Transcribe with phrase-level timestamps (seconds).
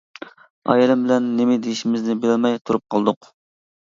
[0.71, 3.29] ئايالىم بىلەن نېمە دېيىشىمىزنى بىلەلمەي تۇرۇپ قالدۇق.